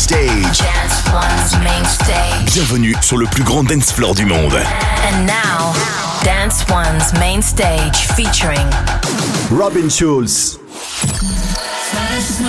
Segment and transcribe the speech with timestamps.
[0.00, 0.58] stage.
[0.58, 2.54] Dance One's main stage.
[2.54, 4.54] Bienvenue sur le plus grand dance floor du monde.
[4.54, 5.74] And now,
[6.24, 8.66] Dance One's main stage featuring
[9.50, 10.58] Robin Schulz.
[10.70, 12.46] You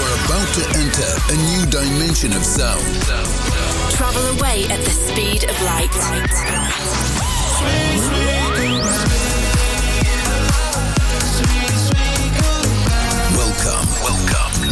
[0.00, 2.80] are about to enter a new dimension of sound.
[3.90, 5.90] Travel away at the speed of light.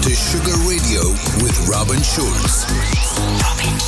[0.02, 1.00] To Sugar Radio
[1.42, 2.66] with Robin Schulz.
[3.42, 3.88] Robin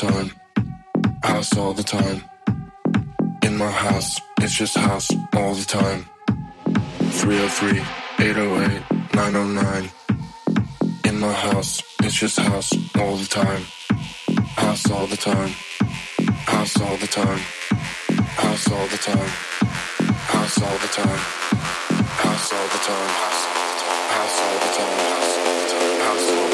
[0.00, 0.30] time,
[1.22, 2.24] house all the time.
[3.42, 6.06] In my house, it's just house all the time.
[7.20, 7.80] 303,
[8.26, 8.82] 808,
[9.14, 9.90] 909.
[11.04, 13.62] In my house, it's just house all the time.
[14.56, 15.50] House all the time,
[16.46, 17.40] house all the time.
[18.44, 19.30] House all the time,
[20.32, 21.20] house all the time.
[22.24, 24.98] House all the time, house all the time, house all the time.
[26.00, 26.49] House all the time.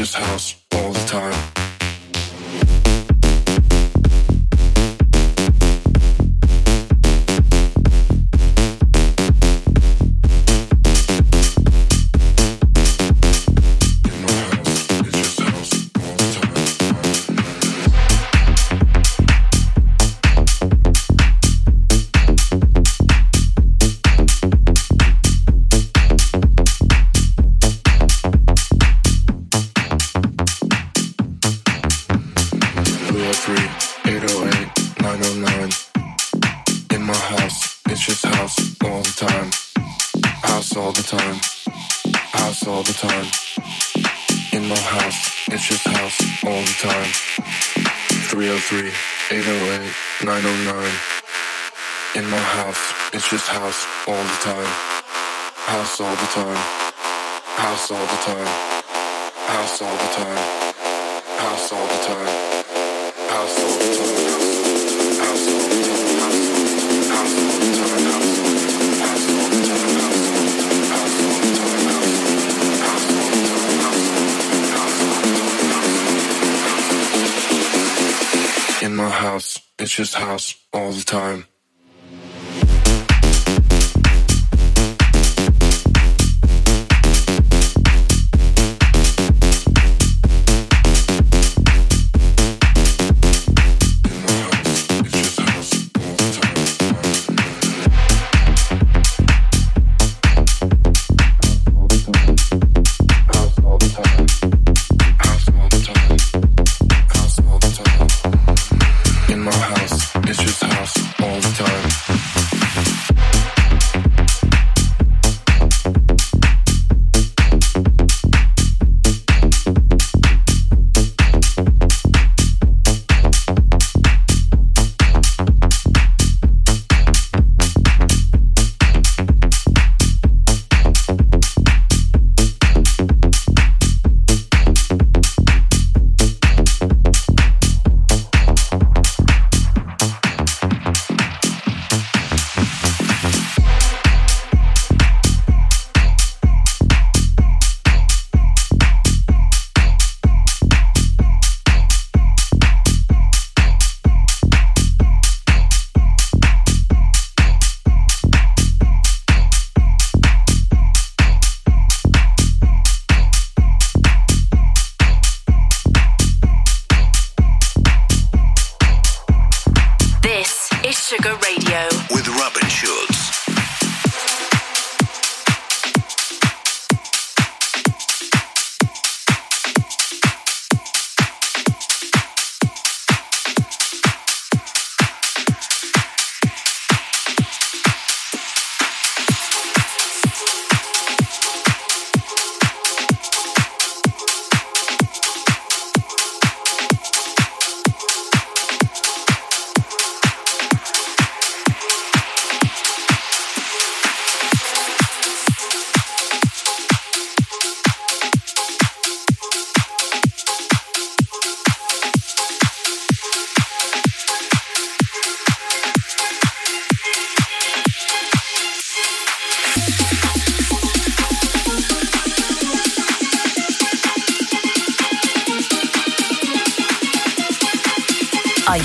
[0.00, 1.59] This house all the time.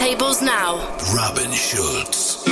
[0.00, 0.78] Dance now.
[1.14, 2.42] Robin Schulz.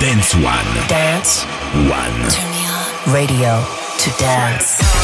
[0.00, 0.88] Dance One.
[0.88, 1.44] Dance
[1.88, 3.14] One.
[3.14, 3.64] radio
[3.98, 5.03] to dance.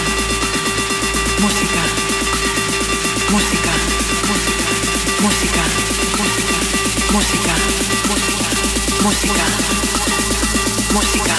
[7.11, 7.53] música,
[9.03, 9.45] música,
[10.93, 11.35] música,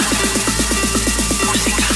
[1.45, 1.87] música.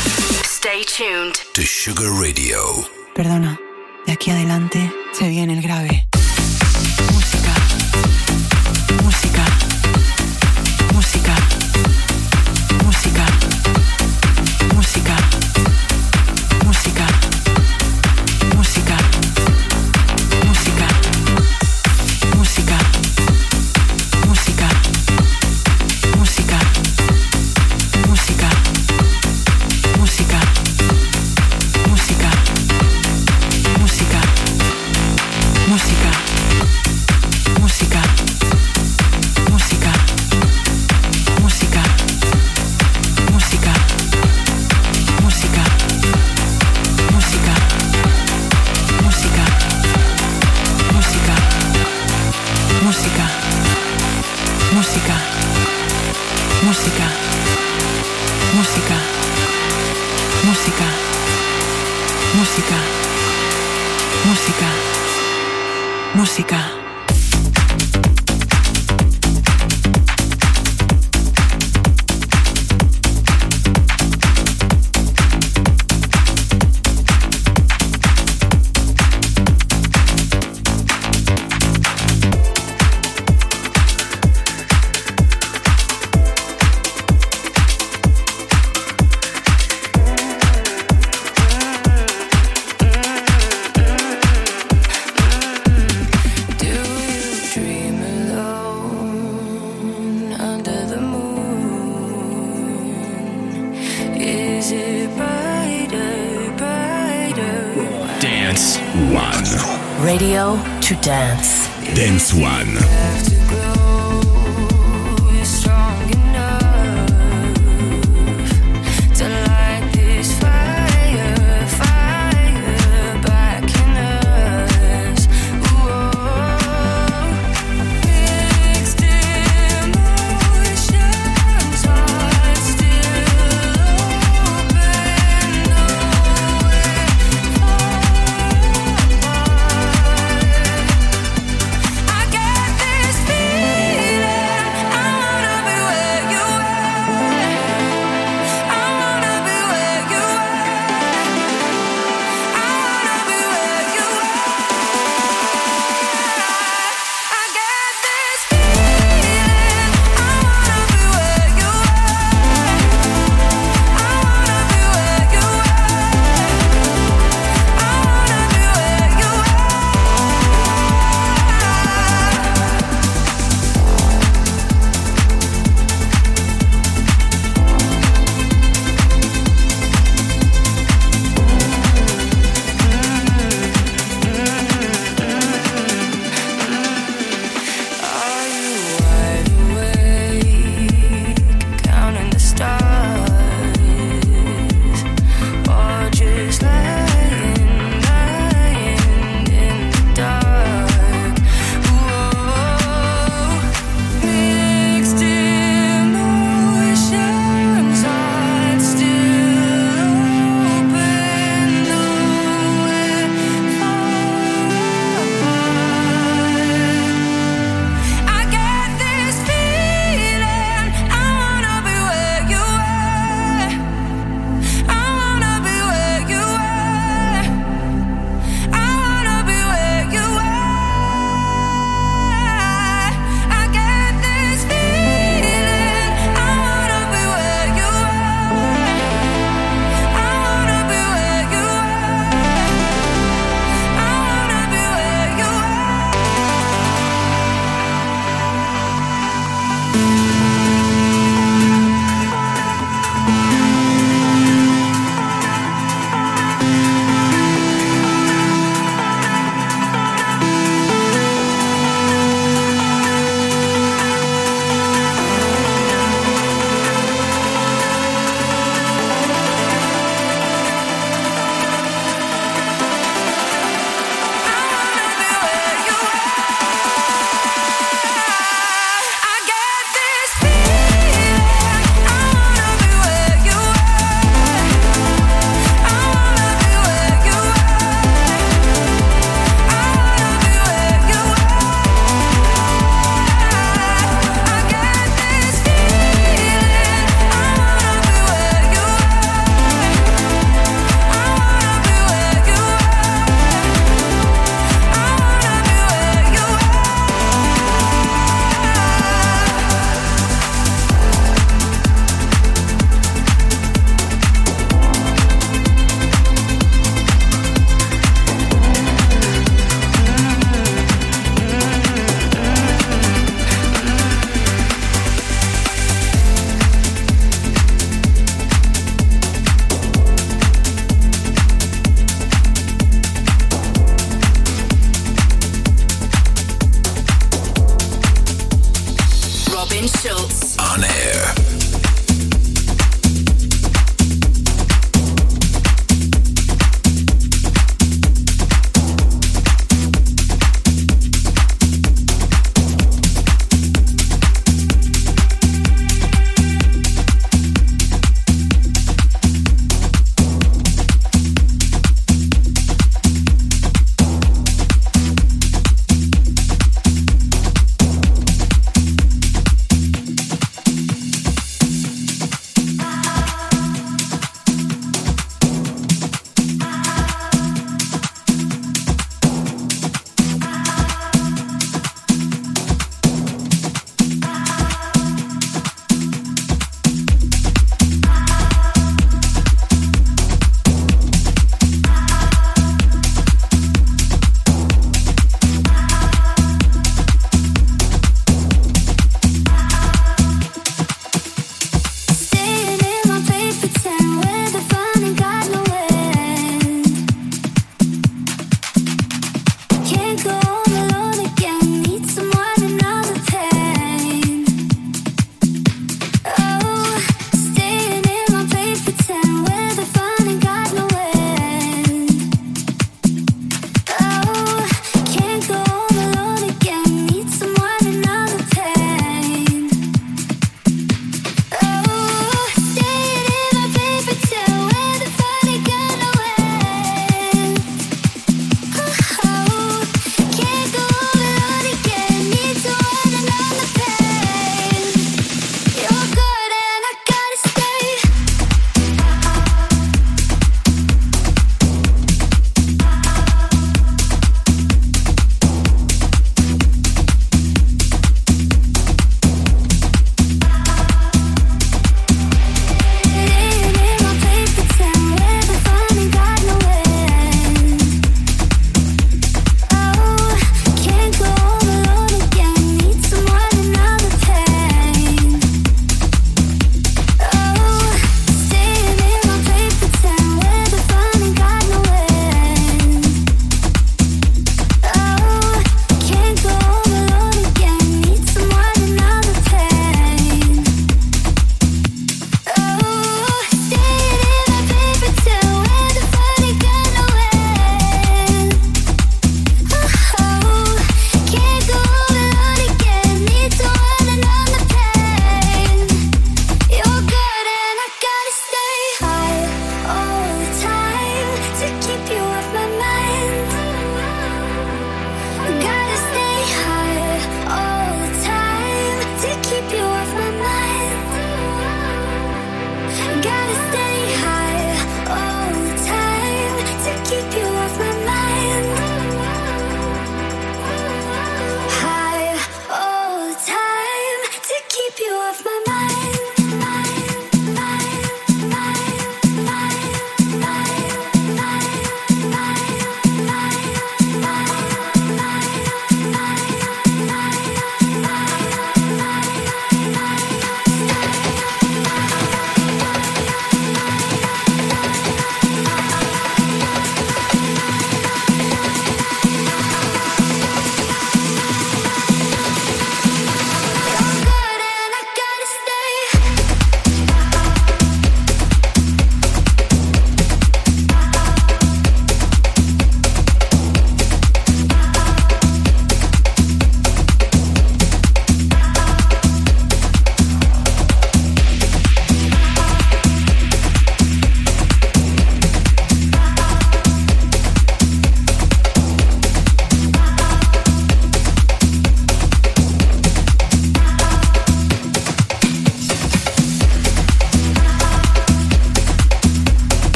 [0.44, 2.88] Stay tuned to Sugar Radio.
[3.14, 3.60] Perdona,
[4.08, 6.08] de aquí adelante se viene el grave.